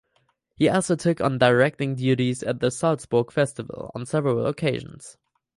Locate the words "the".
2.59-2.71